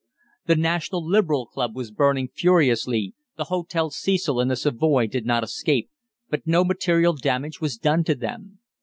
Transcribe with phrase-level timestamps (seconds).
[0.47, 5.43] The National Liberal Club was burning furiously; the Hotel Cecil and the Savoy did not
[5.43, 5.91] escape,
[6.27, 8.57] but no material damage was done to them.